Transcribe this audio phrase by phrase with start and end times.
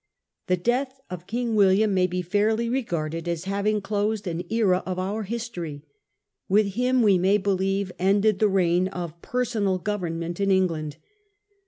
[0.47, 4.97] The death of King William may be fairly regarded as having closed an era of
[4.97, 5.83] our history.
[6.49, 10.97] With him, we may believe, ended the reign of personal government in England